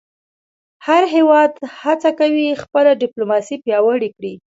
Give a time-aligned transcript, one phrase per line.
[0.85, 1.51] هر هېواد
[1.81, 4.33] هڅه کوي خپله ډیپلوماسي پیاوړې کړی.